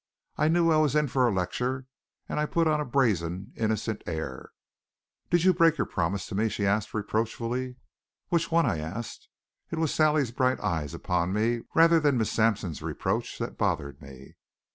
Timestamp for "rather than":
11.75-12.17